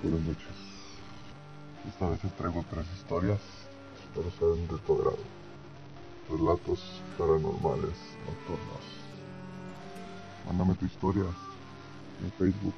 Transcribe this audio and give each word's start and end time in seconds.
Buenas 0.00 0.20
noches. 0.20 0.46
Esta 1.88 2.08
vez 2.08 2.20
traigo 2.36 2.64
tres 2.70 2.86
historias. 2.96 3.40
Espero 4.04 4.30
sean 4.38 4.68
de 4.68 4.78
tu 4.84 4.94
agrado. 4.94 5.18
Relatos 6.30 7.02
paranormales 7.18 7.98
nocturnos. 8.24 8.84
Mándame 10.46 10.74
tu 10.76 10.86
historia 10.86 11.24
en 12.22 12.30
Facebook 12.38 12.74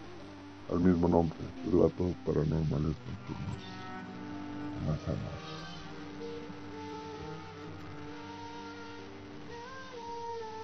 al 0.72 0.80
mismo 0.80 1.09
nombre. 1.09 1.37
Relatos 1.71 2.14
paranormales 2.25 2.96
nocturnos. 3.04 3.62
Comencemos. 4.80 5.41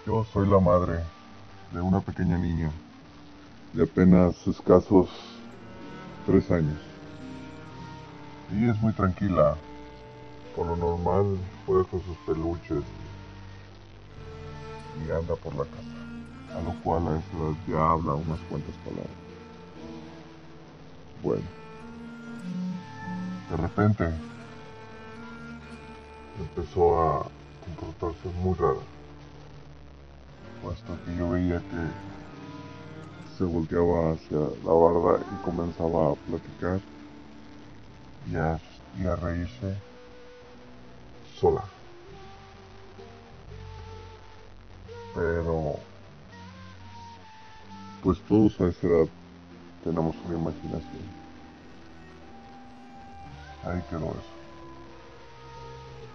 Yo 0.07 0.25
soy 0.33 0.49
la 0.49 0.61
madre 0.61 1.05
de 1.71 1.81
una 1.83 2.01
pequeña 2.01 2.39
niña 2.39 2.73
de 3.75 3.83
apenas 3.83 4.47
escasos 4.47 5.36
tres 6.27 6.51
años. 6.51 6.79
Ella 8.53 8.73
es 8.73 8.83
muy 8.83 8.93
tranquila. 8.93 9.57
Por 10.55 10.67
lo 10.67 10.77
normal 10.77 11.39
juega 11.65 11.85
con 11.85 12.03
sus 12.03 12.17
peluches 12.19 12.83
y 15.07 15.11
anda 15.11 15.37
por 15.37 15.55
la 15.55 15.65
casa. 15.65 16.59
A 16.59 16.63
lo 16.63 16.73
cual 16.83 17.07
a 17.09 17.11
edad 17.11 17.57
ya 17.69 17.91
habla 17.91 18.15
unas 18.15 18.41
cuantas 18.49 18.75
palabras. 18.85 19.07
Bueno. 21.23 21.45
De 23.51 23.57
repente 23.57 24.11
empezó 26.41 27.01
a 27.01 27.27
comportarse 27.65 28.29
muy 28.41 28.55
rara. 28.55 28.81
Puesto 30.63 30.97
que 31.05 31.17
yo 31.17 31.31
veía 31.31 31.59
que 31.59 32.16
se 33.37 33.45
volteaba 33.45 34.13
hacia 34.13 34.39
la 34.65 34.73
barda 34.73 35.21
y 35.21 35.45
comenzaba 35.45 36.13
a 36.13 36.15
platicar 36.15 36.81
y 38.31 38.37
a, 38.37 38.59
y 38.99 39.05
reírse 39.21 39.77
sola. 41.39 41.63
Pero, 45.15 45.77
pues 48.03 48.21
todos 48.29 48.61
a 48.61 48.69
esa 48.69 48.87
edad 48.87 49.09
tenemos 49.85 50.17
una 50.27 50.39
imaginación. 50.39 51.17
Ahí 53.65 53.83
quedó 53.91 54.11
eso. 54.11 54.37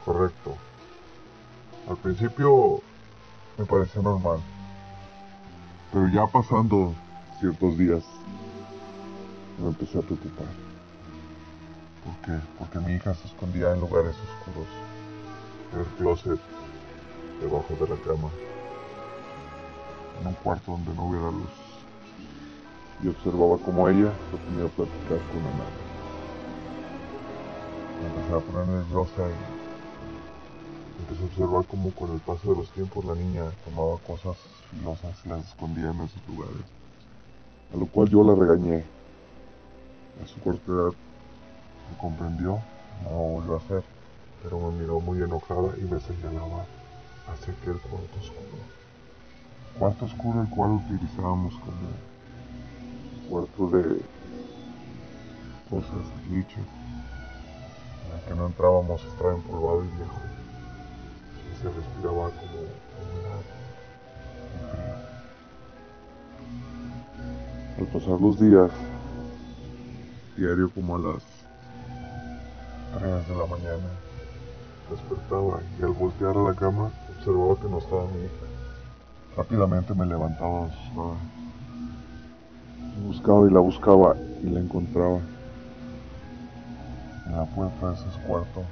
Correcto. 0.06 0.56
Al 1.90 1.98
principio 1.98 2.82
me 3.58 3.66
pareció 3.66 4.02
normal. 4.02 4.40
Pero 5.92 6.08
ya 6.08 6.26
pasando 6.26 6.96
ciertos 7.42 7.76
días 7.76 8.04
me 9.58 9.70
empecé 9.70 9.98
a 9.98 10.02
preocupar. 10.02 10.46
¿Por 12.06 12.16
qué? 12.24 12.40
Porque 12.60 12.80
mi 12.80 12.94
hija 12.94 13.16
se 13.16 13.28
escondía 13.28 13.74
en 13.74 13.80
lugares 13.80 14.16
oscuros. 14.16 14.68
En 15.74 15.80
el 15.80 15.86
closet, 15.98 16.40
debajo 17.42 17.74
de 17.80 17.88
la 17.90 17.96
cama. 18.04 18.30
En 20.22 20.28
un 20.28 20.34
cuarto 20.36 20.72
donde 20.74 20.94
no 20.94 21.06
hubiera 21.06 21.32
luz. 21.32 21.50
Y 23.04 23.08
observaba 23.08 23.58
como 23.58 23.90
ella 23.90 24.14
se 24.30 24.38
ponía 24.38 24.66
a 24.66 24.70
platicar 24.70 25.18
con 25.32 25.42
una 25.42 25.66
Me 27.98 28.06
empecé 28.08 28.34
a 28.36 28.40
poner 28.40 28.68
nerviosa 28.68 29.30
y 30.98 31.02
empecé 31.02 31.24
a 31.24 31.26
observar 31.26 31.66
cómo 31.66 31.90
con 31.92 32.12
el 32.12 32.20
paso 32.20 32.52
de 32.52 32.58
los 32.58 32.70
tiempos 32.70 33.04
la 33.04 33.16
niña 33.16 33.46
tomaba 33.66 33.98
cosas 34.06 34.38
filosas 34.70 35.18
y 35.26 35.30
las 35.30 35.48
escondía 35.48 35.90
en 35.90 36.02
esos 36.02 36.22
lugares. 36.28 36.81
A 37.74 37.78
lo 37.78 37.86
cual 37.86 38.10
yo 38.10 38.24
la 38.24 38.36
regañé. 38.36 38.84
A 40.24 40.28
su 40.28 40.40
corta 40.42 40.72
edad 40.72 40.94
me 41.90 41.98
comprendió, 42.00 42.60
no 43.04 43.10
volvió 43.10 43.56
a 43.56 43.58
hacer, 43.58 43.84
pero 44.44 44.60
me 44.60 44.80
miró 44.80 45.00
muy 45.00 45.22
enojada 45.22 45.74
y 45.78 45.82
me 45.84 46.00
señalaba 46.00 46.66
hacia 47.28 47.54
aquel 47.54 47.80
cuarto 47.80 48.20
oscuro. 48.20 48.64
Cuarto 49.80 50.06
oscuro 50.06 50.42
el 50.42 50.50
cual 50.50 50.72
utilizábamos 50.72 51.54
como 51.56 52.12
cuarto 53.30 53.78
de 53.78 54.02
cosas, 55.70 56.06
glitches, 56.28 56.58
en 56.58 58.20
el 58.20 58.22
que 58.28 58.36
no 58.36 58.48
entrábamos, 58.48 59.02
estaba 59.06 59.34
empolvado 59.34 59.86
y 59.86 59.88
viejo. 59.88 60.20
Y 61.50 61.56
se 61.56 61.70
respiraba 61.70 62.30
como 62.32 62.60
humedad 62.60 63.42
Al 67.82 67.88
pasar 67.88 68.22
los 68.22 68.40
días, 68.40 68.70
diario 70.38 70.70
como 70.70 70.98
a 70.98 71.00
las 71.00 71.24
3 73.00 73.28
de 73.28 73.36
la 73.36 73.46
mañana, 73.48 73.90
despertaba 74.88 75.62
y 75.80 75.84
al 75.84 75.90
voltear 75.90 76.38
a 76.38 76.44
la 76.44 76.54
cama 76.54 76.92
observaba 77.18 77.56
que 77.60 77.68
no 77.68 77.80
estaba 77.80 78.04
mi 78.04 78.26
hija. 78.26 79.36
Rápidamente 79.36 79.96
me 79.96 80.06
levantaba 80.06 80.68
asustada. 80.68 81.16
Buscaba 83.04 83.48
y 83.50 83.52
la 83.52 83.60
buscaba 83.62 84.16
y 84.44 84.46
la 84.52 84.60
encontraba. 84.60 85.20
En 87.26 87.36
la 87.36 87.46
puerta 87.46 87.90
de 87.90 87.96
ese 87.96 88.20
cuarto, 88.28 88.64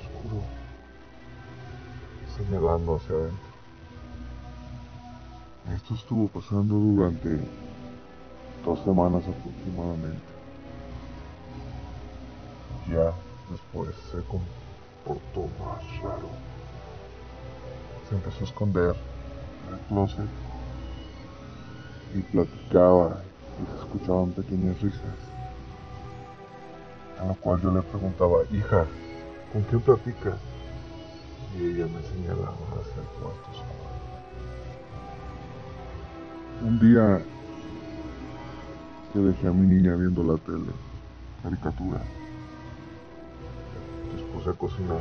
oscuro, 0.00 0.42
señalando 2.38 2.96
hacia 2.96 3.16
adentro. 3.16 3.49
Esto 5.68 5.94
estuvo 5.94 6.26
pasando 6.28 6.74
durante 6.74 7.38
dos 8.64 8.78
semanas 8.80 9.22
aproximadamente. 9.28 10.22
Ya 12.88 13.12
después 13.50 13.94
se 14.10 14.18
comportó 14.24 15.42
más 15.62 16.02
raro. 16.02 16.28
Se 18.08 18.16
empezó 18.16 18.40
a 18.40 18.44
esconder 18.44 18.96
en 19.68 19.74
el 19.74 19.80
closet 19.86 20.28
y 22.14 22.20
platicaba 22.20 23.22
y 23.62 23.66
se 23.70 23.84
escuchaban 23.84 24.30
pequeñas 24.32 24.80
risas. 24.80 25.18
A 27.20 27.26
lo 27.26 27.34
cual 27.34 27.60
yo 27.60 27.70
le 27.70 27.82
preguntaba, 27.82 28.38
hija, 28.50 28.86
¿con 29.52 29.62
quién 29.64 29.80
platicas? 29.82 30.38
Y 31.56 31.66
ella 31.66 31.86
me 31.86 32.02
señalaba 32.02 32.54
hacia 32.80 33.02
el 33.02 33.08
cuarto. 33.20 33.50
Un 36.62 36.78
día 36.78 37.22
que 39.12 39.18
dejé 39.18 39.48
a 39.48 39.50
mi 39.50 39.66
niña 39.66 39.96
viendo 39.96 40.22
la 40.22 40.36
tele, 40.36 40.70
caricatura. 41.42 42.02
Después 44.14 44.44
de 44.44 44.52
cocinar. 44.52 45.00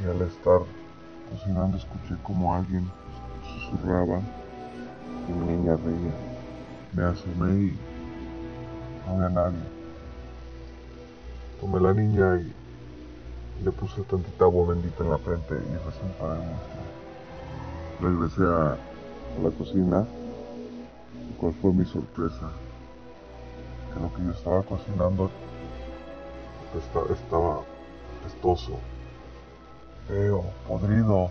Y 0.00 0.08
al 0.08 0.22
estar 0.22 0.60
cocinando 1.28 1.76
escuché 1.76 2.14
como 2.22 2.54
alguien 2.54 2.88
susurraba 3.42 4.20
y 5.28 5.32
mi 5.32 5.56
niña 5.56 5.74
reía. 5.74 6.12
Me 6.92 7.02
asomé 7.02 7.64
y 7.64 7.78
no 9.04 9.14
había 9.14 9.28
nadie. 9.28 9.64
Tomé 11.60 11.80
la 11.80 11.92
niña 11.92 12.40
y 12.40 13.64
le 13.64 13.72
puse 13.72 14.02
tantita 14.02 14.44
agua 14.44 14.68
bendita 14.68 15.02
en 15.02 15.10
la 15.10 15.18
frente 15.18 15.54
y 15.54 15.84
recién 15.84 16.12
para 16.20 16.34
Regresé 18.02 18.42
a, 18.42 18.76
la 19.40 19.50
cocina 19.56 20.04
y 21.30 21.34
cuál 21.34 21.54
fue 21.62 21.72
mi 21.72 21.84
sorpresa. 21.84 22.50
Que 23.94 24.00
lo 24.00 24.12
que 24.12 24.24
yo 24.24 24.30
estaba 24.32 24.62
cocinando 24.64 25.30
esta- 26.76 27.12
estaba 27.14 27.60
pestoso, 28.24 28.72
feo, 30.08 30.44
podrido. 30.66 31.30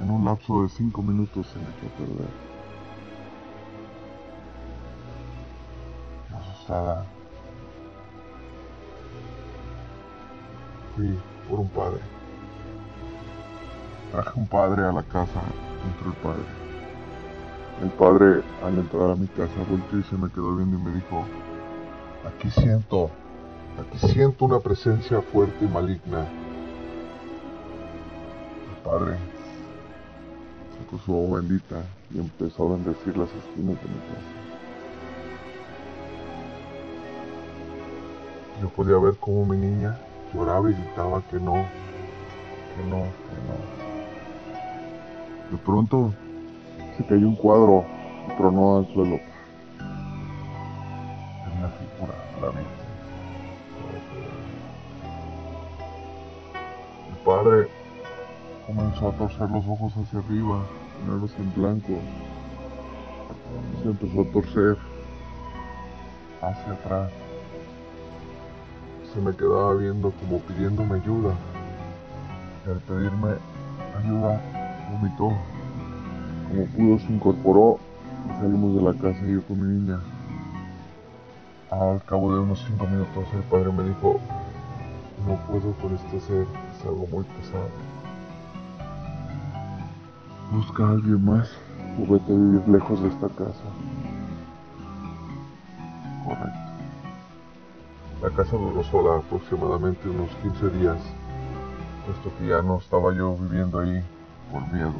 En 0.00 0.10
un 0.10 0.24
lapso 0.24 0.62
de 0.62 0.68
cinco 0.68 1.02
minutos 1.02 1.48
se 1.48 1.58
me 1.58 1.64
echó 1.64 1.86
a 1.86 1.98
perder. 1.98 2.30
Asustada. 6.38 7.04
Fui 10.94 11.18
por 11.48 11.60
un 11.60 11.68
padre. 11.70 12.00
Traje 14.12 14.38
un 14.38 14.46
padre 14.48 14.82
a 14.84 14.92
la 14.92 15.02
casa, 15.02 15.40
entró 15.86 16.10
el 16.10 16.16
padre. 16.16 16.60
El 17.82 17.90
padre, 17.90 18.42
al 18.62 18.78
entrar 18.78 19.10
a 19.10 19.16
mi 19.16 19.26
casa, 19.28 19.54
volteó 19.68 19.98
y 19.98 20.02
se 20.02 20.16
me 20.16 20.30
quedó 20.30 20.54
viendo 20.56 20.76
y 20.76 20.82
me 20.82 20.92
dijo, 20.92 21.24
aquí 22.26 22.50
siento, 22.50 23.10
aquí 23.78 24.06
siento 24.12 24.44
una 24.44 24.60
presencia 24.60 25.22
fuerte 25.22 25.64
y 25.64 25.68
maligna. 25.68 26.26
El 28.68 28.82
padre 28.84 29.16
sacó 30.78 30.98
su 30.98 31.14
agua 31.14 31.38
bendita 31.38 31.82
y 32.12 32.18
empezó 32.18 32.66
a 32.66 32.72
bendecir 32.72 33.16
las 33.16 33.28
esquinas 33.28 33.80
de 33.80 33.88
mi 33.88 34.00
casa. 34.00 34.40
Yo 38.60 38.68
podía 38.68 38.98
ver 38.98 39.14
cómo 39.18 39.46
mi 39.46 39.56
niña 39.56 39.98
lloraba 40.34 40.70
y 40.70 40.74
gritaba 40.74 41.22
que 41.30 41.38
no, 41.38 41.54
que 42.76 42.84
no, 42.90 43.04
que 43.04 43.36
no. 43.46 43.79
De 45.50 45.56
pronto 45.56 46.12
se 46.96 47.04
cayó 47.04 47.26
un 47.28 47.34
cuadro 47.34 47.84
y 48.28 48.36
tronó 48.36 48.78
al 48.78 48.86
suelo. 48.92 49.18
pura, 51.98 52.14
la 52.40 52.48
Virgen. 52.48 52.64
Mi 57.08 57.24
padre 57.24 57.68
comenzó 58.66 59.08
a 59.08 59.12
torcer 59.12 59.50
los 59.50 59.66
ojos 59.66 59.92
hacia 59.96 60.20
arriba, 60.20 60.62
ponerlos 61.00 61.34
en 61.38 61.54
blanco. 61.54 61.98
Se 63.82 63.88
empezó 63.88 64.20
a 64.20 64.32
torcer 64.32 64.78
hacia 66.42 66.72
atrás. 66.72 67.10
Se 69.12 69.20
me 69.20 69.34
quedaba 69.34 69.74
viendo 69.74 70.12
como 70.12 70.38
pidiéndome 70.40 71.00
ayuda. 71.00 71.34
Al 72.66 72.78
pedirme 72.80 73.34
ayuda, 73.98 74.40
vomitó. 74.90 75.32
Como 76.48 76.66
pudo, 76.66 76.98
se 76.98 77.12
incorporó 77.12 77.78
y 78.26 78.40
salimos 78.40 78.74
de 78.74 78.82
la 78.82 78.92
casa 78.94 79.24
yo 79.26 79.42
con 79.42 79.60
mi 79.60 79.80
niña. 79.80 80.00
Al 81.70 82.02
cabo 82.04 82.34
de 82.34 82.40
unos 82.40 82.64
cinco 82.66 82.86
minutos 82.86 83.24
el 83.32 83.42
padre 83.44 83.70
me 83.70 83.84
dijo, 83.84 84.18
no 85.26 85.36
puedo 85.46 85.72
con 85.74 85.94
este 85.94 86.20
ser, 86.20 86.46
es 86.76 86.84
algo 86.84 87.06
muy 87.06 87.24
pesado. 87.24 87.68
Busca 90.50 90.84
a 90.84 90.90
alguien 90.90 91.24
más 91.24 91.48
o 91.96 92.12
vete 92.12 92.32
a 92.32 92.36
vivir 92.36 92.68
lejos 92.68 93.00
de 93.02 93.08
esta 93.08 93.28
casa. 93.28 93.64
Correcto. 96.24 96.58
La 98.22 98.30
casa 98.30 98.56
duró 98.56 98.82
sola 98.82 99.18
aproximadamente 99.18 100.08
unos 100.08 100.28
15 100.42 100.70
días, 100.78 100.98
puesto 102.04 102.36
que 102.36 102.48
ya 102.48 102.60
no 102.62 102.78
estaba 102.78 103.14
yo 103.14 103.36
viviendo 103.36 103.78
ahí 103.78 104.04
por 104.50 104.66
miedo. 104.72 104.94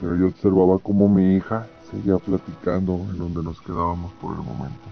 Pero 0.00 0.16
yo 0.16 0.26
observaba 0.26 0.78
cómo 0.78 1.08
mi 1.08 1.36
hija 1.36 1.66
seguía 1.90 2.18
platicando 2.18 2.94
en 2.94 3.18
donde 3.18 3.42
nos 3.42 3.60
quedábamos 3.60 4.12
por 4.14 4.32
el 4.32 4.42
momento. 4.42 4.88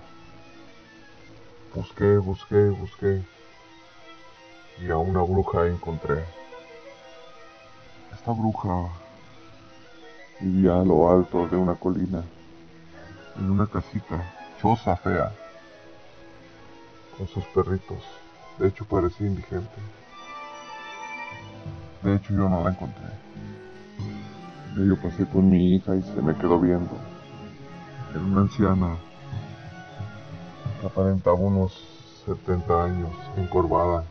Busqué, 1.75 2.19
busqué, 2.19 2.69
busqué 2.69 3.23
y 4.81 4.91
a 4.91 4.97
una 4.97 5.23
bruja 5.23 5.67
encontré. 5.67 6.25
Esta 8.13 8.33
bruja 8.33 8.89
vivía 10.41 10.81
a 10.81 10.85
lo 10.85 11.11
alto 11.11 11.47
de 11.49 11.57
una 11.57 11.75
colina, 11.75 12.25
en 13.37 13.51
una 13.51 13.67
casita, 13.67 14.23
choza 14.61 14.97
fea, 14.97 15.33
con 17.17 17.27
sus 17.29 17.45
perritos. 17.47 18.03
De 18.59 18.69
hecho 18.69 18.85
parecía 18.85 19.27
indigente. 19.27 20.02
De 22.03 22.17
hecho 22.17 22.35
yo 22.35 22.49
no 22.49 22.65
la 22.65 22.71
encontré. 22.71 23.05
Yo 24.77 24.97
pasé 24.97 25.27
con 25.27 25.51
mi 25.51 25.77
hija 25.77 25.95
y 25.97 26.03
se 26.03 26.23
me 26.23 26.35
quedó 26.35 26.59
viendo. 26.59 26.91
Era 28.11 28.21
una 28.21 28.41
anciana 28.43 28.97
aparentaba 30.87 31.37
unos 31.37 31.73
70 32.27 32.85
años, 32.85 33.11
encorvada, 33.37 34.05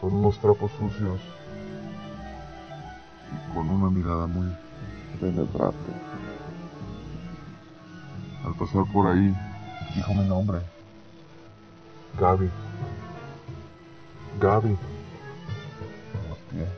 con 0.00 0.14
unos 0.14 0.38
trapos 0.38 0.70
sucios 0.72 1.20
y 3.32 3.54
con 3.54 3.68
una 3.70 3.90
mirada 3.90 4.26
muy 4.26 4.46
penetrante. 5.20 5.92
Al 8.44 8.54
pasar 8.54 8.84
por 8.92 9.06
ahí, 9.06 9.34
dijo 9.94 10.14
mi 10.14 10.28
nombre. 10.28 10.58
Gaby. 12.20 12.50
Gaby. 14.40 14.76
Hostia. 16.54 16.68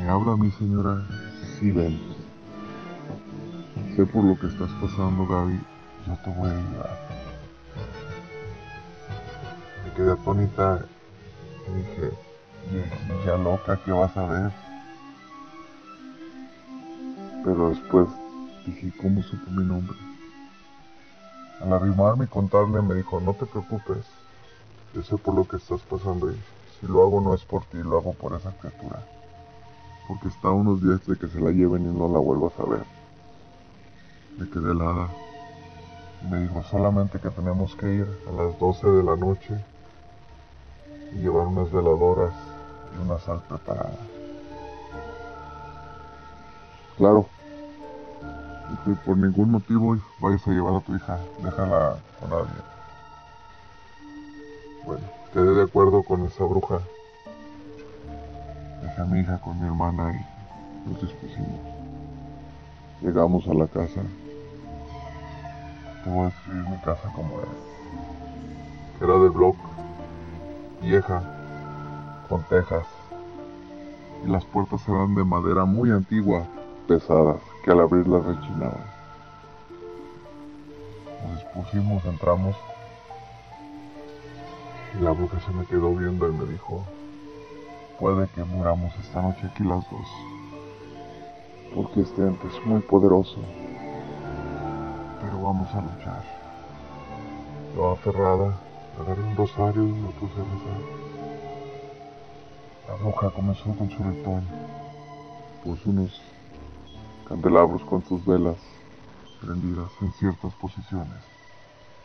Me 0.00 0.08
habla 0.08 0.36
mi 0.36 0.50
señora 0.52 1.06
ven. 1.60 2.00
Sé 3.94 4.06
por 4.06 4.24
lo 4.24 4.38
que 4.38 4.46
estás 4.46 4.70
pasando, 4.80 5.26
Gaby. 5.26 5.60
Yo 6.06 6.16
te 6.24 6.30
voy 6.30 6.50
a 6.50 6.52
ayudar 6.52 7.06
quedé 9.96 10.12
atónita 10.12 10.84
y 11.66 11.72
dije, 11.78 12.12
ya 13.24 13.36
loca, 13.38 13.80
¿qué 13.82 13.92
vas 13.92 14.14
a 14.16 14.26
ver? 14.26 14.52
Pero 17.42 17.70
después 17.70 18.06
dije, 18.66 18.92
¿cómo 19.00 19.22
supo 19.22 19.50
mi 19.50 19.64
nombre? 19.64 19.96
Al 21.62 21.72
arrimarme 21.72 22.26
y 22.26 22.28
contarle 22.28 22.82
me 22.82 22.96
dijo, 22.96 23.20
no 23.20 23.32
te 23.32 23.46
preocupes, 23.46 24.04
yo 24.94 25.02
sé 25.02 25.16
por 25.16 25.34
lo 25.34 25.48
que 25.48 25.56
estás 25.56 25.80
pasando 25.82 26.30
y 26.30 26.36
si 26.80 26.86
lo 26.86 27.02
hago 27.02 27.20
no 27.20 27.34
es 27.34 27.44
por 27.44 27.64
ti, 27.64 27.78
lo 27.78 27.98
hago 27.98 28.12
por 28.14 28.34
esa 28.34 28.50
criatura. 28.52 29.02
Porque 30.08 30.28
está 30.28 30.50
unos 30.50 30.82
días 30.82 31.04
de 31.06 31.16
que 31.16 31.28
se 31.28 31.40
la 31.40 31.50
lleven 31.50 31.82
y 31.82 31.98
no 31.98 32.08
la 32.08 32.18
vuelvo 32.18 32.48
a 32.48 32.56
saber. 32.56 32.84
Me 34.38 34.48
quedé 34.48 34.72
helada. 34.72 35.08
Me 36.30 36.40
dijo 36.40 36.62
solamente 36.62 37.18
que 37.18 37.30
tenemos 37.30 37.74
que 37.76 37.94
ir 37.94 38.20
a 38.28 38.32
las 38.32 38.58
12 38.58 38.86
de 38.88 39.02
la 39.02 39.16
noche 39.16 39.64
y 41.12 41.16
llevar 41.18 41.46
unas 41.46 41.70
veladoras 41.70 42.34
y 42.94 43.02
una 43.02 43.18
sal 43.18 43.42
preparada. 43.48 43.98
Claro, 46.96 47.26
y 48.86 48.94
por 48.94 49.16
ningún 49.16 49.50
motivo 49.50 49.96
vayas 50.20 50.46
a 50.46 50.50
llevar 50.50 50.76
a 50.76 50.80
tu 50.80 50.94
hija, 50.94 51.18
déjala 51.42 51.96
con 52.20 52.32
alguien. 52.32 52.62
Bueno, 54.84 55.04
quedé 55.36 55.52
de 55.52 55.64
acuerdo 55.64 56.02
con 56.02 56.24
esa 56.24 56.44
bruja. 56.44 56.78
Dejé 58.80 59.30
a 59.30 59.38
con 59.38 59.60
mi 59.60 59.66
hermana 59.66 60.14
y 60.14 60.88
nos 60.88 60.98
dispusimos. 60.98 61.60
Llegamos 63.02 63.46
a 63.46 63.52
la 63.52 63.66
casa. 63.66 64.00
Te 66.02 66.10
voy 66.10 66.20
a 66.20 66.24
describir 66.24 66.70
mi 66.70 66.78
casa 66.78 67.12
como 67.14 67.38
era. 67.38 67.50
Era 69.02 69.22
de 69.24 69.28
bloque 69.28 69.58
vieja, 70.80 71.22
con 72.30 72.42
tejas, 72.44 72.86
y 74.24 74.30
las 74.30 74.44
puertas 74.46 74.88
eran 74.88 75.14
de 75.16 75.24
madera 75.24 75.66
muy 75.66 75.90
antigua, 75.90 76.46
pesadas, 76.88 77.42
que 77.62 77.72
al 77.72 77.80
abrirlas 77.80 78.24
rechinaban. 78.24 78.86
Nos 81.28 81.44
dispusimos, 81.44 82.02
entramos, 82.06 82.56
y 84.98 85.02
la 85.02 85.10
bruja 85.10 85.38
se 85.40 85.50
me 85.52 85.66
quedó 85.66 85.94
viendo 85.94 86.28
y 86.28 86.32
me 86.32 86.44
dijo, 86.46 86.82
puede 88.00 88.28
que 88.28 88.44
muramos 88.44 88.94
esta 88.96 89.22
noche 89.22 89.46
aquí 89.46 89.62
las 89.64 89.88
dos, 89.90 90.06
porque 91.74 92.00
este 92.00 92.22
ente 92.22 92.46
es 92.46 92.66
muy 92.66 92.80
poderoso, 92.80 93.38
pero 95.20 95.42
vamos 95.42 95.68
a 95.74 95.82
luchar. 95.82 96.24
Yo 97.74 97.90
aferrada, 97.90 98.56
agarré 98.98 99.22
un 99.22 99.36
rosario 99.36 99.82
y 99.82 100.00
lo 100.00 100.10
puse 100.12 100.34
a 100.34 100.44
rezar. 100.44 101.06
La 102.88 102.94
bruja 102.94 103.30
comenzó 103.30 103.64
con 103.76 103.90
su 103.90 104.02
ritual. 104.02 104.42
Puso 105.62 105.90
unos 105.90 106.22
candelabros 107.28 107.82
con 107.82 108.02
sus 108.04 108.24
velas 108.24 108.56
prendidas 109.42 109.90
en 110.00 110.12
ciertas 110.12 110.54
posiciones 110.54 111.22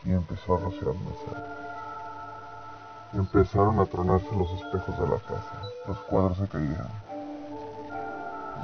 y 0.04 0.10
empezó 0.10 0.56
a 0.56 0.60
rociarme 0.60 1.00
sal. 1.24 1.61
Empezaron 3.14 3.78
a 3.78 3.86
tronarse 3.86 4.28
los 4.36 4.50
espejos 4.52 4.98
de 4.98 5.08
la 5.08 5.18
casa. 5.20 5.62
Los 5.86 5.98
cuadros 6.04 6.38
se 6.38 6.48
caían. 6.48 6.88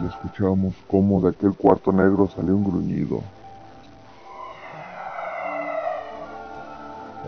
Y 0.01 0.07
escuchábamos 0.07 0.75
cómo 0.89 1.21
de 1.21 1.31
aquel 1.31 1.55
cuarto 1.55 1.93
negro 1.93 2.29
salió 2.29 2.55
un 2.55 2.65
gruñido 2.65 3.23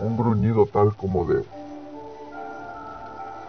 un 0.01 0.17
gruñido 0.17 0.65
tal 0.65 0.95
como 0.95 1.25
de 1.25 1.45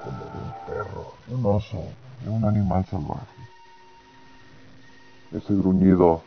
como 0.05 0.19
de 0.19 0.39
un 0.39 0.53
perro, 0.67 1.13
un 1.29 1.47
oso, 1.47 1.83
de 2.23 2.31
un 2.31 2.45
animal 2.45 2.85
salvaje. 2.87 3.27
Ese 5.31 5.55
gruñido 5.55 6.23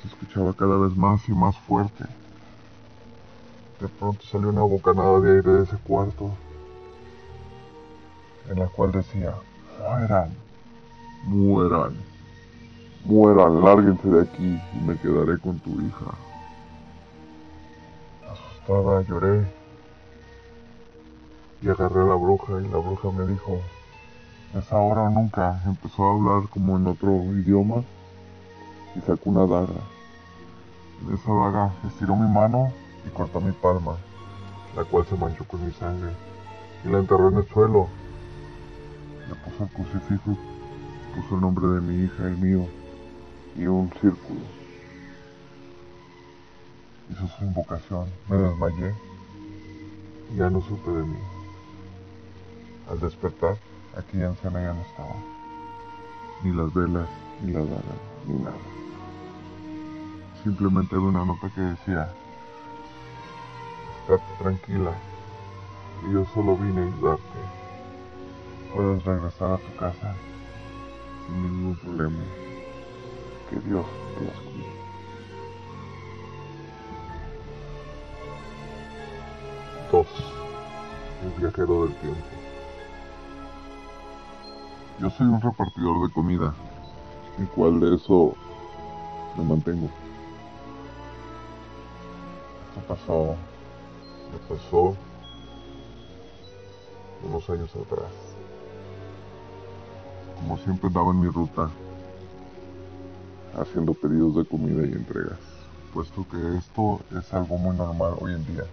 se 0.00 0.08
escuchaba 0.08 0.52
cada 0.52 0.76
vez 0.76 0.96
más 0.96 1.28
y 1.28 1.32
más 1.32 1.56
fuerte. 1.58 2.04
De 3.80 3.88
pronto 3.88 4.22
salió 4.24 4.50
una 4.50 4.62
bocanada 4.62 5.20
de 5.20 5.36
aire 5.36 5.50
de 5.50 5.62
ese 5.62 5.76
cuarto, 5.78 6.30
en 8.50 8.58
la 8.58 8.66
cual 8.66 8.92
decía, 8.92 9.34
mueran, 9.78 10.36
mueran, 11.24 11.94
mueran, 13.04 13.64
lárguense 13.64 14.08
de 14.08 14.22
aquí 14.22 14.60
y 14.74 14.84
me 14.84 14.96
quedaré 14.98 15.38
con 15.38 15.58
tu 15.60 15.70
hija 15.80 16.14
lloré 19.08 19.46
y 21.62 21.68
agarré 21.68 22.00
a 22.02 22.04
la 22.04 22.14
bruja 22.14 22.52
y 22.60 22.68
la 22.68 22.78
bruja 22.78 23.10
me 23.10 23.26
dijo, 23.26 23.58
es 24.54 24.72
ahora 24.72 25.02
o 25.02 25.10
nunca. 25.10 25.60
Empezó 25.66 26.04
a 26.04 26.14
hablar 26.14 26.48
como 26.48 26.76
en 26.76 26.86
otro 26.86 27.10
idioma 27.34 27.82
y 28.94 29.00
sacó 29.00 29.30
una 29.30 29.46
daga. 29.46 29.80
En 31.02 31.14
esa 31.14 31.32
daga 31.32 31.72
estiró 31.86 32.16
mi 32.16 32.32
mano 32.32 32.72
y 33.06 33.10
cortó 33.10 33.40
mi 33.40 33.52
palma, 33.52 33.96
la 34.76 34.84
cual 34.84 35.06
se 35.06 35.16
manchó 35.16 35.44
con 35.44 35.64
mi 35.64 35.72
sangre 35.72 36.12
y 36.84 36.88
la 36.88 36.98
enterró 36.98 37.28
en 37.28 37.38
el 37.38 37.48
suelo. 37.48 37.88
Le 39.28 39.34
puso 39.36 39.64
el 39.64 39.70
crucifijo, 39.70 40.36
puso 41.14 41.34
el 41.34 41.40
nombre 41.40 41.66
de 41.68 41.80
mi 41.80 42.04
hija 42.04 42.28
y 42.30 42.36
mío 42.36 42.66
y 43.56 43.66
un 43.66 43.90
círculo. 44.00 44.40
Hizo 47.10 47.26
su 47.26 47.44
invocación, 47.44 48.06
me 48.28 48.36
desmayé 48.36 48.94
y 50.32 50.36
ya 50.36 50.50
no 50.50 50.60
supe 50.60 50.90
de 50.90 51.02
mí. 51.02 51.18
Al 52.88 53.00
despertar, 53.00 53.56
aquella 53.96 54.28
anciana 54.28 54.62
ya 54.62 54.72
no 54.72 54.80
estaba. 54.82 55.16
Ni 56.42 56.52
las 56.52 56.72
velas, 56.72 57.08
ni 57.42 57.52
la 57.52 57.60
daga, 57.60 57.94
ni 58.26 58.34
nada. 58.42 58.56
Simplemente 60.42 60.96
había 60.96 61.08
una 61.08 61.24
nota 61.24 61.50
que 61.54 61.60
decía, 61.60 62.12
estate 64.00 64.22
tranquila, 64.38 64.92
y 66.08 66.12
yo 66.12 66.24
solo 66.34 66.56
vine 66.56 66.82
a 66.82 66.84
ayudarte. 66.86 67.22
Puedes 68.74 69.04
regresar 69.04 69.52
a 69.52 69.58
tu 69.58 69.76
casa 69.76 70.14
sin 71.26 71.42
ningún 71.42 71.76
problema. 71.76 72.18
Que 73.48 73.56
Dios 73.60 73.84
te 74.18 74.24
las 74.24 74.36
cuide. 74.36 74.80
Dos. 79.90 80.06
El 81.24 81.40
viajero 81.40 81.84
del 81.84 81.94
tiempo. 81.96 82.26
Yo 85.00 85.10
soy 85.10 85.26
un 85.26 85.40
repartidor 85.40 86.06
de 86.06 86.14
comida, 86.14 86.54
el 87.38 87.48
cual 87.48 87.80
de 87.80 87.96
eso 87.96 88.34
me 89.36 89.44
mantengo. 89.44 89.88
Esto 92.68 92.80
pasó, 92.86 93.36
me 94.32 94.56
pasó 94.56 94.96
unos 97.24 97.50
años 97.50 97.70
atrás. 97.70 98.10
Como 100.36 100.56
siempre 100.58 100.88
andaba 100.88 101.10
en 101.10 101.20
mi 101.20 101.28
ruta, 101.28 101.68
haciendo 103.58 103.92
pedidos 103.92 104.36
de 104.36 104.44
comida 104.44 104.86
y 104.86 104.92
entregas, 104.92 105.38
puesto 105.92 106.26
que 106.30 106.56
esto 106.56 107.00
es 107.18 107.32
algo 107.34 107.58
muy 107.58 107.76
normal 107.76 108.14
hoy 108.20 108.32
en 108.32 108.46
día. 108.46 108.64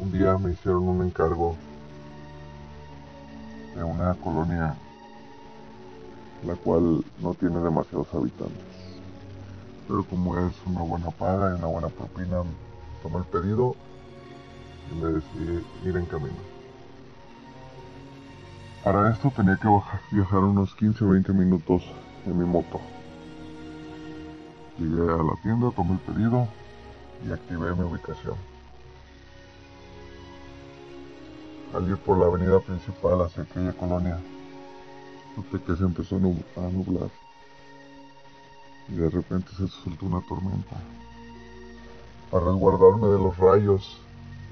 Un 0.00 0.12
día 0.12 0.36
me 0.38 0.52
hicieron 0.52 0.88
un 0.88 1.06
encargo 1.06 1.56
de 3.74 3.82
una 3.82 4.14
colonia 4.14 4.76
la 6.46 6.54
cual 6.54 7.04
no 7.20 7.34
tiene 7.34 7.58
demasiados 7.58 8.12
habitantes. 8.14 8.64
Pero 9.86 10.04
como 10.04 10.36
es 10.38 10.52
una 10.66 10.82
buena 10.82 11.10
paga 11.10 11.50
y 11.50 11.58
una 11.58 11.66
buena 11.66 11.88
propina, 11.88 12.42
tomé 13.02 13.18
el 13.18 13.24
pedido 13.24 13.74
y 14.90 14.94
me 14.96 15.12
decidí 15.12 15.64
ir 15.84 15.96
en 15.96 16.06
camino. 16.06 16.36
Para 18.84 19.10
esto 19.10 19.32
tenía 19.34 19.56
que 19.56 19.68
viajar 20.12 20.40
unos 20.40 20.74
15 20.74 21.04
o 21.04 21.08
20 21.10 21.32
minutos 21.32 21.82
en 22.24 22.38
mi 22.38 22.44
moto. 22.44 22.80
Llegué 24.78 25.02
a 25.02 25.16
la 25.16 25.34
tienda, 25.42 25.70
tomé 25.72 25.92
el 25.92 25.98
pedido 25.98 26.48
y 27.26 27.32
activé 27.32 27.74
mi 27.74 27.82
ubicación. 27.82 28.36
Al 31.74 31.88
ir 31.88 31.98
por 31.98 32.16
la 32.16 32.26
avenida 32.26 32.60
principal 32.60 33.20
hacia 33.22 33.42
aquella 33.42 33.72
colonia, 33.72 34.18
noté 35.36 35.62
que 35.64 35.76
se 35.76 35.84
empezó 35.84 36.16
a 36.16 36.60
nublar 36.70 37.10
y 38.88 38.94
de 38.94 39.10
repente 39.10 39.50
se 39.50 39.68
soltó 39.68 40.06
una 40.06 40.20
tormenta. 40.22 40.76
Para 42.30 42.44
resguardarme 42.44 43.08
de 43.08 43.18
los 43.18 43.36
rayos 43.38 43.98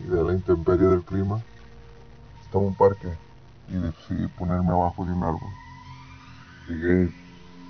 y 0.00 0.09
de 0.09 0.25
la 0.25 0.33
intemperie 0.33 0.87
del 0.87 1.02
clima, 1.02 1.42
estaba 2.42 2.64
un 2.64 2.75
parque 2.75 3.09
y 3.68 3.75
decidí 3.75 4.26
ponerme 4.28 4.71
abajo 4.71 5.04
de 5.04 5.12
un 5.12 5.23
árbol. 5.23 5.50
Llegué 6.68 7.12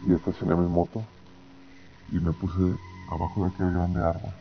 y 0.06 0.12
estacioné 0.12 0.54
mi 0.54 0.68
moto 0.68 1.02
y 2.12 2.20
me 2.20 2.32
puse 2.32 2.78
abajo 3.10 3.44
de 3.44 3.48
aquel 3.48 3.72
grande 3.72 4.00
árbol. 4.00 4.32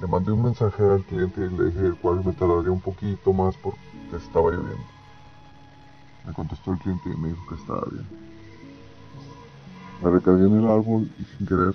Le 0.00 0.06
mandé 0.06 0.32
un 0.32 0.44
mensaje 0.44 0.82
al 0.82 1.04
cliente 1.04 1.44
y 1.44 1.50
le 1.50 1.66
dije 1.66 1.86
el 1.86 1.96
cual 1.96 2.24
me 2.24 2.32
tardaría 2.32 2.72
un 2.72 2.80
poquito 2.80 3.34
más 3.34 3.54
porque 3.58 3.78
estaba 4.16 4.50
lloviendo. 4.50 4.84
Me 6.26 6.32
contestó 6.32 6.72
el 6.72 6.78
cliente 6.78 7.10
y 7.10 7.20
me 7.20 7.28
dijo 7.28 7.42
que 7.50 7.54
estaba 7.56 7.84
bien. 7.90 8.06
Me 10.02 10.10
recargué 10.10 10.46
en 10.46 10.58
el 10.58 10.68
árbol 10.68 11.10
y 11.18 11.24
sin 11.24 11.46
querer 11.46 11.74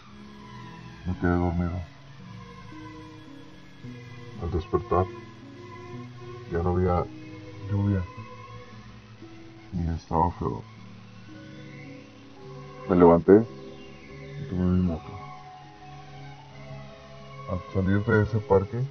me 1.05 1.17
quedé 1.19 1.31
dormido. 1.31 1.96
Al 4.41 4.51
despertar 4.51 5.05
ya 6.51 6.59
no 6.63 6.69
había 6.69 7.05
lluvia 7.69 8.03
ni 9.73 9.93
estaba 9.93 10.31
feo. 10.31 10.63
Me 12.89 12.95
levanté 12.95 13.45
y 14.41 14.49
tomé 14.49 14.65
mi 14.65 14.81
moto. 14.81 15.11
Al 17.49 17.59
salir 17.73 18.03
de 18.05 18.23
ese 18.23 18.39
parque, 18.39 18.81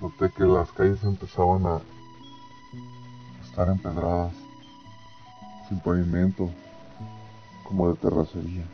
noté 0.00 0.30
que 0.36 0.44
las 0.44 0.70
calles 0.72 1.02
empezaban 1.04 1.66
a 1.66 1.80
estar 3.42 3.68
empedradas, 3.68 4.34
sin 5.68 5.80
pavimento, 5.80 6.50
como 7.64 7.90
de 7.90 7.96
terracería. 7.96 8.66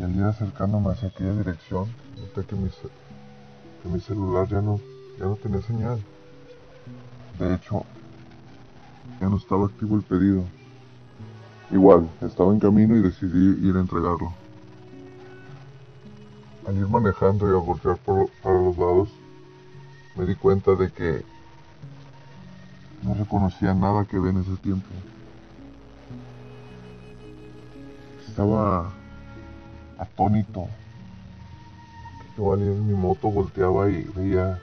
Y 0.00 0.02
al 0.02 0.16
ir 0.16 0.24
acercándome 0.24 0.92
hacia 0.92 1.08
aquella 1.08 1.34
dirección, 1.34 1.86
noté 2.16 2.46
que 2.46 2.56
mi, 2.56 2.70
que 2.70 3.88
mi 3.90 4.00
celular 4.00 4.48
ya 4.48 4.62
no, 4.62 4.80
ya 5.18 5.26
no 5.26 5.36
tenía 5.36 5.60
señal. 5.60 6.02
De 7.38 7.54
hecho, 7.54 7.84
ya 9.20 9.28
no 9.28 9.36
estaba 9.36 9.66
activo 9.66 9.96
el 9.96 10.02
pedido. 10.02 10.44
Igual, 11.70 12.08
estaba 12.22 12.50
en 12.50 12.60
camino 12.60 12.96
y 12.96 13.02
decidí 13.02 13.68
ir 13.68 13.76
a 13.76 13.80
entregarlo. 13.80 14.32
Al 16.66 16.78
ir 16.78 16.88
manejando 16.88 17.46
y 17.46 17.50
al 17.50 17.66
voltear 17.66 17.98
por, 17.98 18.30
para 18.42 18.58
los 18.58 18.78
lados, 18.78 19.10
me 20.16 20.24
di 20.24 20.34
cuenta 20.34 20.76
de 20.76 20.90
que 20.90 21.22
no 23.02 23.12
reconocía 23.12 23.74
nada 23.74 24.06
que 24.06 24.18
ve 24.18 24.30
en 24.30 24.38
ese 24.38 24.56
tiempo. 24.62 24.88
Estaba 28.26 28.94
atónito. 30.00 30.66
Yo 32.36 32.52
al 32.52 32.62
en 32.62 32.86
mi 32.86 32.94
moto 32.94 33.30
volteaba 33.30 33.90
y 33.90 34.02
veía 34.16 34.58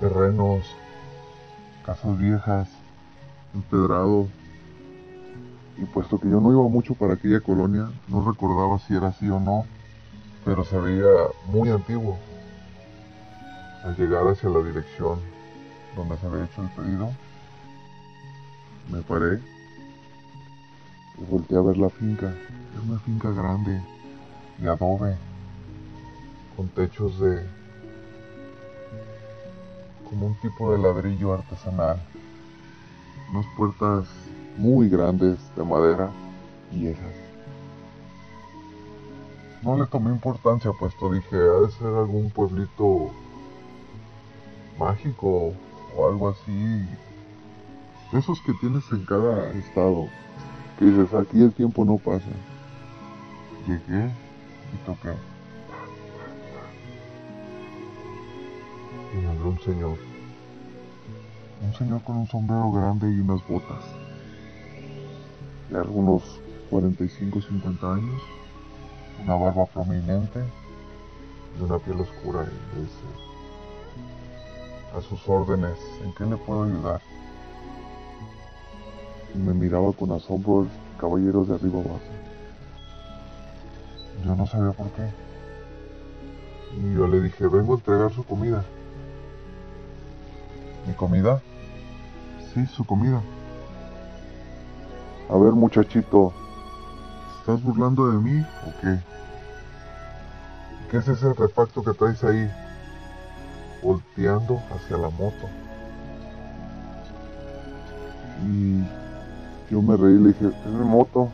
terrenos, 0.00 0.64
casas 1.84 2.18
viejas, 2.18 2.68
empedrado. 3.54 4.28
Y 5.76 5.84
puesto 5.84 6.18
que 6.18 6.28
yo 6.28 6.40
no 6.40 6.50
iba 6.50 6.68
mucho 6.68 6.94
para 6.94 7.14
aquella 7.14 7.40
colonia, 7.40 7.88
no 8.08 8.28
recordaba 8.28 8.78
si 8.80 8.96
era 8.96 9.08
así 9.08 9.28
o 9.30 9.38
no, 9.38 9.64
pero 10.44 10.64
se 10.64 10.76
veía 10.78 11.06
muy 11.52 11.70
antiguo. 11.70 12.18
Al 13.84 13.96
llegar 13.96 14.26
hacia 14.26 14.48
la 14.48 14.58
dirección 14.58 15.20
donde 15.94 16.16
se 16.16 16.26
había 16.26 16.44
hecho 16.44 16.62
el 16.62 16.68
pedido, 16.70 17.10
me 18.90 19.00
paré 19.02 19.40
y 21.20 21.30
volteé 21.30 21.58
a 21.58 21.62
ver 21.62 21.76
la 21.76 21.90
finca. 21.90 22.26
Era 22.26 22.82
una 22.88 22.98
finca 23.00 23.30
grande, 23.30 23.80
de 24.58 24.68
adobe, 24.68 25.16
con 26.56 26.68
techos 26.68 27.18
de 27.20 27.46
como 30.08 30.26
un 30.26 30.34
tipo 30.40 30.72
de 30.72 30.78
ladrillo 30.78 31.34
artesanal. 31.34 32.00
Unas 33.30 33.46
puertas 33.56 34.06
muy 34.56 34.88
grandes 34.88 35.38
de 35.54 35.64
madera, 35.64 36.10
viejas. 36.72 37.14
No 39.62 39.76
le 39.76 39.86
tomé 39.86 40.10
importancia, 40.10 40.72
puesto 40.72 41.12
dije, 41.12 41.36
ha 41.36 41.66
de 41.66 41.70
ser 41.72 41.88
algún 41.88 42.30
pueblito 42.30 43.10
mágico 44.78 45.52
o 45.96 46.08
algo 46.08 46.30
así. 46.30 46.86
Esos 48.12 48.40
que 48.40 48.54
tienes 48.54 48.84
en 48.90 49.04
cada 49.04 49.50
estado. 49.50 50.08
Que 50.78 50.86
dices, 50.86 51.12
aquí 51.12 51.42
el 51.42 51.52
tiempo 51.52 51.84
no 51.84 51.98
pasa. 51.98 52.30
Llegué 53.66 54.10
y 54.72 54.76
toqué. 54.86 55.12
Y 59.12 59.16
me 59.16 59.28
habló 59.30 59.50
un 59.50 59.60
señor. 59.60 59.98
Un 61.62 61.74
señor 61.74 62.02
con 62.02 62.16
un 62.18 62.26
sombrero 62.28 62.70
grande 62.72 63.10
y 63.10 63.20
unas 63.20 63.46
botas. 63.48 63.84
De 65.70 65.78
algunos 65.78 66.22
45 66.70 67.40
50 67.40 67.94
años. 67.94 68.22
Una 69.24 69.34
barba 69.34 69.66
prominente 69.66 70.44
y 71.58 71.62
una 71.62 71.78
piel 71.78 72.00
oscura. 72.00 72.44
Y 72.44 73.08
a 74.96 75.02
sus 75.02 75.28
órdenes, 75.28 75.76
¿en 76.02 76.12
qué 76.14 76.24
le 76.24 76.36
puedo 76.36 76.64
ayudar? 76.64 77.00
Y 79.34 79.38
me 79.38 79.52
miraba 79.52 79.92
con 79.92 80.12
asombro 80.12 80.62
el 80.62 80.68
caballero 80.98 81.44
de 81.44 81.54
arriba 81.54 81.80
abajo. 81.80 82.00
Yo 84.24 84.34
no 84.34 84.46
sabía 84.46 84.72
por 84.72 84.88
qué. 84.90 85.08
Y 86.76 86.94
yo 86.94 87.06
le 87.06 87.20
dije, 87.20 87.46
vengo 87.46 87.74
a 87.74 87.76
entregar 87.76 88.12
su 88.12 88.24
comida. 88.24 88.64
¿Mi 90.86 90.94
comida? 90.94 91.40
Sí, 92.52 92.66
su 92.66 92.84
comida. 92.84 93.20
A 95.30 95.36
ver, 95.36 95.52
muchachito, 95.52 96.32
¿estás 97.40 97.62
burlando 97.62 98.10
de 98.10 98.18
mí 98.18 98.46
o 98.66 98.80
qué? 98.80 98.98
¿Qué 100.90 100.96
es 100.96 101.08
ese 101.08 101.26
artefacto 101.26 101.82
que 101.82 101.92
traes 101.92 102.24
ahí? 102.24 102.50
Volteando 103.82 104.60
hacia 104.74 104.96
la 104.96 105.10
moto. 105.10 105.48
Y 108.46 108.82
yo 109.70 109.82
me 109.82 109.96
reí 109.96 110.14
y 110.14 110.18
le 110.18 110.28
dije, 110.28 110.46
es 110.46 110.72
mi 110.72 110.86
moto. 110.86 111.30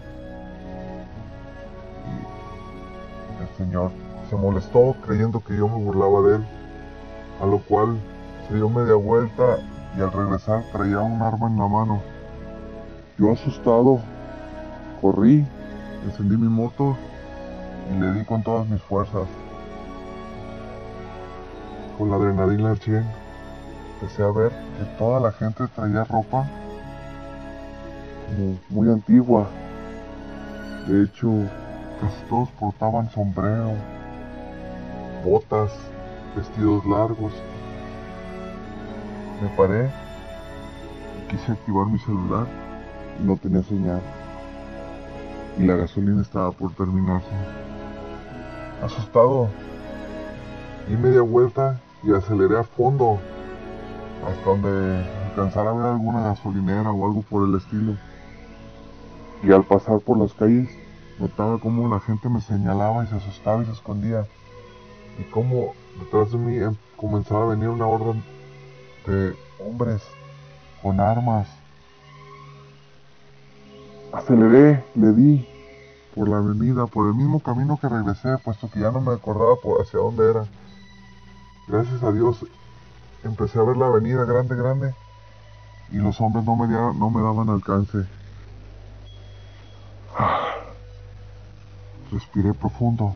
Se 4.30 4.36
molestó 4.36 4.94
creyendo 5.04 5.42
que 5.42 5.56
yo 5.56 5.68
me 5.68 5.82
burlaba 5.82 6.20
de 6.28 6.36
él, 6.36 6.44
a 7.42 7.46
lo 7.46 7.58
cual 7.58 7.98
se 8.48 8.54
dio 8.54 8.68
media 8.68 8.94
vuelta 8.94 9.58
y 9.96 10.00
al 10.00 10.12
regresar 10.12 10.64
traía 10.72 11.00
un 11.00 11.20
arma 11.22 11.48
en 11.48 11.58
la 11.58 11.68
mano. 11.68 12.00
Yo 13.18 13.32
asustado, 13.32 14.00
corrí, 15.00 15.46
encendí 16.04 16.36
mi 16.36 16.48
moto 16.48 16.96
y 17.92 18.00
le 18.00 18.12
di 18.12 18.24
con 18.24 18.42
todas 18.42 18.68
mis 18.68 18.82
fuerzas. 18.82 19.28
Con 21.98 22.10
la 22.10 22.16
adrenalina 22.16 22.70
al 22.70 22.78
100, 22.78 23.04
empecé 23.94 24.22
a 24.22 24.30
ver 24.30 24.50
que 24.50 24.84
toda 24.98 25.20
la 25.20 25.32
gente 25.32 25.66
traía 25.68 26.04
ropa 26.04 26.46
muy 28.68 28.88
antigua. 28.88 29.46
De 30.88 31.04
hecho, 31.04 31.30
casi 32.00 32.22
todos 32.28 32.48
portaban 32.50 33.10
sombrero, 33.10 33.72
botas, 35.24 35.72
vestidos 36.36 36.84
largos. 36.86 37.32
Me 39.42 39.48
paré 39.56 39.90
quise 41.28 41.52
activar 41.52 41.86
mi 41.86 41.98
celular 41.98 42.46
y 43.20 43.26
no 43.26 43.36
tenía 43.36 43.62
señal. 43.62 44.00
Y 45.58 45.66
la 45.66 45.76
gasolina 45.76 46.22
estaba 46.22 46.52
por 46.52 46.72
terminarse. 46.72 47.28
Asustado, 48.82 49.48
di 50.88 50.96
media 50.96 51.22
vuelta 51.22 51.80
y 52.02 52.12
aceleré 52.12 52.58
a 52.58 52.64
fondo 52.64 53.18
hasta 54.28 54.50
donde 54.50 55.04
alcanzara 55.30 55.70
a 55.70 55.74
ver 55.74 55.86
alguna 55.86 56.20
gasolinera 56.20 56.90
o 56.90 57.06
algo 57.06 57.22
por 57.22 57.48
el 57.48 57.54
estilo. 57.54 57.94
Y 59.42 59.52
al 59.52 59.64
pasar 59.64 60.00
por 60.00 60.18
las 60.18 60.32
calles, 60.34 60.68
notaba 61.18 61.58
cómo 61.58 61.88
la 61.88 62.00
gente 62.00 62.28
me 62.28 62.40
señalaba 62.40 63.04
y 63.04 63.06
se 63.08 63.16
asustaba 63.16 63.62
y 63.62 63.66
se 63.66 63.72
escondía. 63.72 64.26
Y 65.18 65.24
cómo 65.30 65.74
detrás 66.00 66.32
de 66.32 66.38
mí 66.38 66.56
em- 66.56 66.76
comenzaba 66.96 67.44
a 67.44 67.48
venir 67.48 67.68
una 67.68 67.86
orden 67.86 68.22
de 69.06 69.34
hombres 69.60 70.02
con 70.82 71.00
armas. 71.00 71.48
Aceleré, 74.12 74.84
le 74.94 75.12
di 75.12 75.48
por 76.14 76.28
la 76.28 76.38
avenida, 76.38 76.86
por 76.86 77.08
el 77.08 77.14
mismo 77.14 77.40
camino 77.40 77.78
que 77.80 77.88
regresé, 77.88 78.38
puesto 78.44 78.70
que 78.70 78.80
ya 78.80 78.90
no 78.90 79.00
me 79.00 79.12
acordaba 79.12 79.56
por 79.56 79.80
hacia 79.80 79.98
dónde 79.98 80.30
era. 80.30 80.44
Gracias 81.66 82.02
a 82.02 82.12
Dios 82.12 82.44
empecé 83.24 83.58
a 83.58 83.62
ver 83.62 83.76
la 83.76 83.86
avenida 83.86 84.24
grande, 84.24 84.54
grande, 84.54 84.94
y 85.90 85.96
los 85.96 86.20
hombres 86.20 86.44
no 86.44 86.56
me, 86.56 86.68
no 86.68 87.10
me 87.10 87.22
daban 87.22 87.48
alcance. 87.48 88.06
Respiré 92.12 92.52
profundo. 92.54 93.14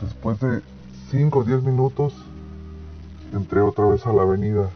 Después 0.00 0.40
de 0.40 0.62
5 1.10 1.38
o 1.38 1.44
10 1.44 1.62
minutos, 1.62 2.14
entré 3.32 3.60
otra 3.60 3.86
vez 3.86 4.06
a 4.06 4.12
la 4.12 4.22
avenida 4.22 4.70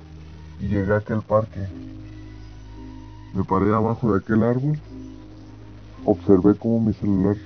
y 0.60 0.68
llegué 0.68 0.92
a 0.92 0.98
aquel 0.98 1.22
parque. 1.22 1.66
Me 3.32 3.42
paré 3.44 3.74
abajo 3.74 4.12
de 4.12 4.18
aquel 4.18 4.42
árbol, 4.42 4.78
observé 6.04 6.54
cómo 6.56 6.80
mi 6.80 6.92
celular 6.92 7.36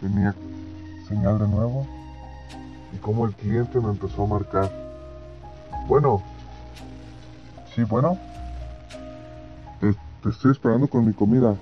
tenía 0.00 0.34
señal 1.08 1.38
de 1.38 1.48
nuevo 1.48 1.86
y 2.92 2.98
cómo 2.98 3.26
el 3.26 3.34
cliente 3.34 3.80
me 3.80 3.90
empezó 3.90 4.24
a 4.24 4.26
marcar. 4.26 4.70
Bueno, 5.86 6.22
sí, 7.74 7.84
bueno, 7.84 8.18
te, 9.80 9.94
te 10.22 10.28
estoy 10.30 10.52
esperando 10.52 10.88
con 10.88 11.06
mi 11.06 11.12
comida. 11.12 11.54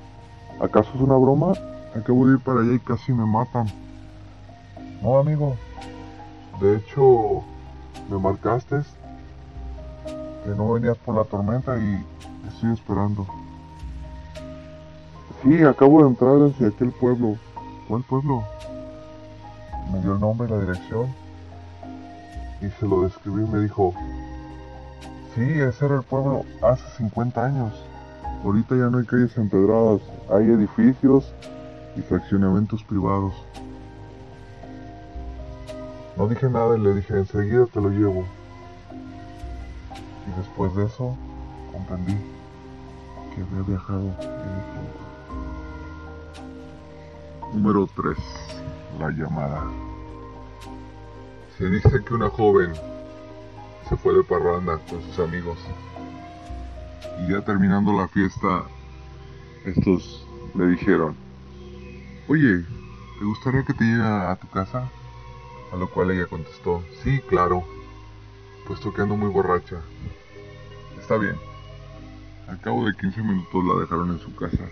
¿Acaso 0.61 0.91
es 0.95 1.01
una 1.01 1.17
broma? 1.17 1.53
Acabo 1.97 2.27
de 2.27 2.35
ir 2.35 2.41
para 2.41 2.61
allá 2.61 2.75
y 2.75 2.79
casi 2.79 3.13
me 3.13 3.25
matan. 3.25 3.67
No, 5.03 5.19
amigo. 5.19 5.57
De 6.61 6.77
hecho, 6.77 7.43
me 8.11 8.19
marcaste 8.19 8.83
que 10.45 10.51
no 10.51 10.73
venías 10.73 10.99
por 10.99 11.15
la 11.15 11.25
tormenta 11.25 11.77
y 11.79 12.05
estoy 12.49 12.73
esperando. 12.73 13.27
Sí, 15.43 15.63
acabo 15.63 16.03
de 16.03 16.09
entrar 16.11 16.37
hacia 16.43 16.69
aquel 16.69 16.93
pueblo. 16.93 17.37
¿Cuál 17.89 18.03
pueblo? 18.03 18.43
Me 19.93 20.01
dio 20.01 20.15
el 20.15 20.21
nombre 20.21 20.49
y 20.49 20.51
la 20.51 20.61
dirección. 20.61 21.07
Y 22.61 22.69
se 22.79 22.87
lo 22.87 23.03
describí 23.03 23.43
y 23.43 23.49
me 23.49 23.61
dijo, 23.61 23.95
sí, 25.35 25.43
ese 25.43 25.87
era 25.87 25.97
el 25.97 26.03
pueblo 26.03 26.45
hace 26.63 26.85
50 26.99 27.45
años. 27.45 27.73
Ahorita 28.45 28.77
ya 28.77 28.91
no 28.91 28.99
hay 28.99 29.07
calles 29.07 29.37
empedradas, 29.37 30.01
hay 30.31 30.51
edificios 30.51 31.33
y 31.97 32.03
fraccionamientos 32.03 32.83
privados. 32.85 33.35
No 36.17 36.29
dije 36.29 36.49
nada 36.49 36.77
y 36.77 36.81
le 36.81 36.95
dije, 36.95 37.17
enseguida 37.17 37.67
te 37.67 37.81
lo 37.81 37.91
llevo. 37.91 38.25
Y 40.27 40.39
después 40.39 40.75
de 40.75 40.85
eso, 40.85 41.17
comprendí 41.73 42.17
que 43.35 43.43
había 43.43 43.63
viajado 43.67 44.01
en 44.01 44.09
el 44.09 44.17
tiempo. 44.19 45.07
Número 47.53 47.89
3. 47.95 48.17
La 48.99 49.11
llamada. 49.11 49.65
Se 51.59 51.69
dice 51.69 52.03
que 52.05 52.15
una 52.15 52.29
joven 52.29 52.73
se 53.89 53.97
fue 53.97 54.15
de 54.15 54.23
parranda 54.25 54.79
con 54.91 55.01
sus 55.03 55.19
amigos. 55.21 55.59
Y 57.21 57.33
ya 57.33 57.43
terminando 57.43 57.93
la 57.93 58.09
fiesta, 58.09 58.65
estos 59.65 60.27
le 60.55 60.69
dijeron, 60.69 61.26
oye, 62.29 62.65
¿te 63.19 63.25
gustaría 63.25 63.65
que 63.65 63.75
te 63.75 63.85
lleve 63.85 64.03
a 64.03 64.37
tu 64.37 64.49
casa? 64.49 64.91
A 65.73 65.77
lo 65.77 65.89
cual 65.91 66.11
ella 66.11 66.27
contestó, 66.27 66.83
sí, 67.03 67.21
claro, 67.29 67.65
puesto 68.67 68.93
que 68.93 69.03
ando 69.03 69.17
muy 69.17 69.31
borracha. 69.31 69.81
Está 70.99 71.17
bien. 71.19 71.37
Al 72.49 72.61
cabo 72.61 72.87
de 72.87 72.95
15 72.95 73.23
minutos 73.23 73.65
la 73.65 73.81
dejaron 73.81 74.11
en 74.13 74.19
su 74.19 74.35
casa. 74.35 74.65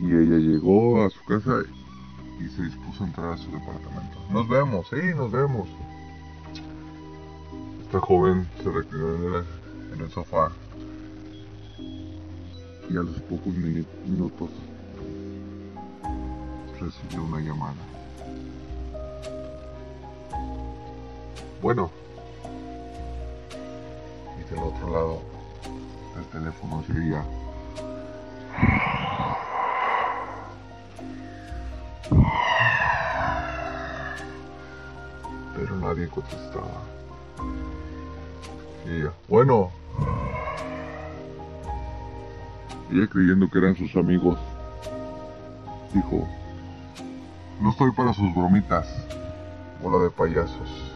Y 0.00 0.06
ella 0.06 0.36
llegó 0.36 1.04
a 1.04 1.10
su 1.10 1.24
casa 1.24 1.62
y 2.38 2.48
se 2.48 2.62
dispuso 2.62 3.04
a 3.04 3.06
entrar 3.06 3.32
a 3.32 3.36
su 3.36 3.50
departamento. 3.50 4.18
Nos 4.30 4.48
vemos, 4.48 4.86
sí, 4.88 5.14
nos 5.16 5.32
vemos. 5.32 5.68
Esta 7.82 8.00
joven 8.00 8.46
se 8.62 8.70
reclinó 8.70 9.38
en 9.94 10.00
el, 10.00 10.10
sofá. 10.10 10.52
Y 12.90 12.96
a 12.96 13.02
los 13.02 13.20
pocos 13.22 13.54
minutos 13.54 14.50
recibió 16.80 17.24
una 17.24 17.40
llamada. 17.40 17.74
Bueno. 21.60 21.90
Y 24.38 24.54
del 24.54 24.62
otro 24.62 24.90
lado 24.90 25.22
del 26.14 26.24
teléfono 26.26 26.82
se. 26.86 26.92
Pero 35.56 35.76
nadie 35.76 36.08
contestaba. 36.08 36.82
Y 38.86 38.90
ella, 38.90 39.12
bueno. 39.28 39.70
Ella 42.90 43.06
creyendo 43.06 43.50
que 43.50 43.58
eran 43.58 43.76
sus 43.76 43.94
amigos, 43.96 44.38
dijo, 45.92 46.26
no 47.60 47.70
estoy 47.70 47.90
para 47.92 48.12
sus 48.12 48.34
bromitas, 48.34 48.86
bola 49.82 50.04
de 50.04 50.10
payasos. 50.10 50.94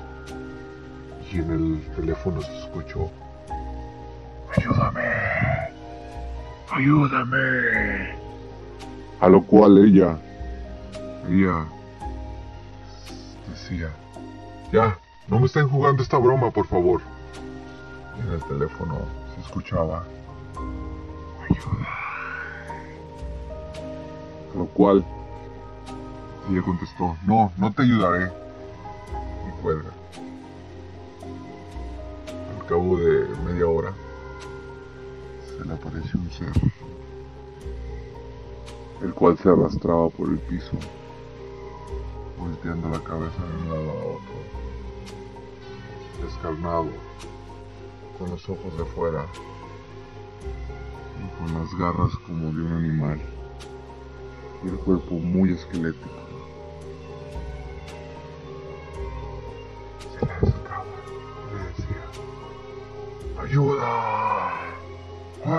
Y 1.32 1.38
en 1.38 1.50
el 1.50 1.80
teléfono 1.96 2.42
se 2.42 2.58
escuchó, 2.58 3.10
ayúdame, 4.56 5.02
ayúdame. 6.70 8.22
A 9.20 9.28
lo 9.28 9.42
cual 9.42 9.78
ella, 9.78 10.18
ella 11.28 11.64
decía, 13.48 13.88
ya, 14.72 14.98
no 15.28 15.40
me 15.40 15.46
estén 15.46 15.68
jugando 15.68 16.02
esta 16.02 16.18
broma, 16.18 16.50
por 16.50 16.66
favor. 16.66 17.00
Y 18.18 18.20
en 18.26 18.34
el 18.34 18.42
teléfono 18.44 18.98
se 19.34 19.40
escuchaba, 19.40 20.04
ayuda. 21.48 21.88
A 24.52 24.58
lo 24.58 24.66
cual 24.66 25.04
ella 26.50 26.62
contestó, 26.62 27.16
no, 27.26 27.52
no 27.56 27.72
te 27.72 27.82
ayudaré. 27.82 28.30
Y 29.48 29.62
cuelga. 29.62 29.90
Al 32.58 32.66
cabo 32.66 32.96
de 32.96 33.26
media 33.44 33.66
hora, 33.66 33.92
se 35.46 35.64
le 35.64 35.74
apareció 35.74 36.20
un 36.20 36.30
ser, 36.30 36.52
el 39.02 39.12
cual 39.14 39.38
se 39.38 39.48
arrastraba 39.48 40.08
por 40.10 40.28
el 40.28 40.38
piso, 40.38 40.72
volteando 42.38 42.88
la 42.88 43.00
cabeza 43.00 43.42
de 43.44 43.62
un 43.62 43.68
lado 43.68 43.90
a 43.90 44.04
otro, 44.04 44.34
descarnado, 46.24 46.88
con 48.18 48.30
los 48.30 48.48
ojos 48.48 48.78
de 48.78 48.84
fuera 48.84 49.26
y 51.18 51.38
con 51.38 51.60
las 51.60 51.74
garras 51.76 52.14
como 52.26 52.52
de 52.52 52.62
un 52.62 52.72
animal 52.72 53.20
y 54.64 54.68
el 54.68 54.76
cuerpo 54.76 55.14
muy 55.14 55.52
esquelético. 55.52 56.21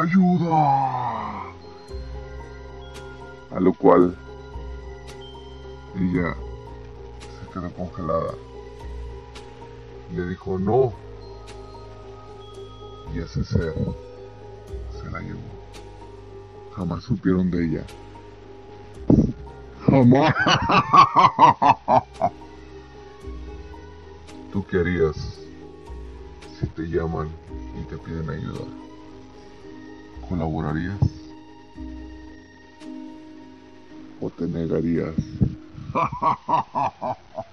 ¡Ayuda! 0.03 1.43
A 3.51 3.59
lo 3.61 3.73
cual 3.73 4.17
ella 5.95 6.35
se 7.21 7.53
quedó 7.53 7.71
congelada. 7.71 8.33
Le 10.13 10.27
dijo 10.27 10.59
no. 10.59 10.91
Y 13.15 13.19
ese 13.19 13.45
ser 13.45 13.73
se 14.91 15.09
la 15.09 15.21
llevó. 15.21 15.39
Jamás 16.75 17.03
supieron 17.05 17.49
de 17.49 17.65
ella. 17.65 17.85
Jamás. 19.85 20.35
¿Tú 24.51 24.65
qué 24.65 24.79
harías 24.79 25.15
si 26.59 26.67
te 26.67 26.81
llaman 26.89 27.29
y 27.79 27.83
te 27.85 27.97
piden 27.97 28.29
ayuda? 28.29 28.82
¿Colaborarías? 30.33 30.97
¿O 34.19 34.31
te 34.31 34.47
negarías? 34.47 35.13